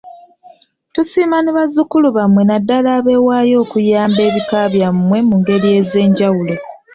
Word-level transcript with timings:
Tusiima 0.93 1.37
ne 1.41 1.51
bazzukulu 1.57 2.07
bammwe 2.17 2.41
naddala 2.45 2.89
abeewaayo 2.99 3.55
okuyamba 3.63 4.21
ebika 4.29 4.57
byabwe 4.73 5.17
mu 5.27 5.35
ngeri 5.41 5.69
ez'enjawulo. 5.79 6.55